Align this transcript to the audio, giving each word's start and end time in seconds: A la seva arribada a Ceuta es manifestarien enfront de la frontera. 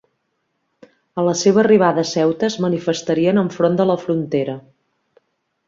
A 1.23 1.25
la 1.27 1.35
seva 1.41 1.61
arribada 1.63 2.05
a 2.05 2.09
Ceuta 2.13 2.49
es 2.49 2.57
manifestarien 2.67 3.43
enfront 3.45 3.79
de 3.83 3.89
la 3.93 3.99
frontera. 4.07 4.57